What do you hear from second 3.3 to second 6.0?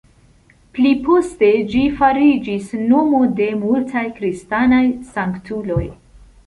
de multaj kristanaj sanktuloj.